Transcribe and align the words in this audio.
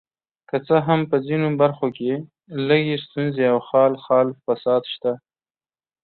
که 0.49 0.57
څه 0.67 0.75
هم 0.87 0.99
په 1.09 1.17
ځینو 1.27 1.47
برخو 1.61 1.87
کې 1.97 2.11
لږې 2.67 2.97
ستونزې 3.05 3.45
او 3.53 3.59
خال 3.67 3.93
خال 4.03 4.27
فساد 4.43 4.83
شته. 4.93 5.11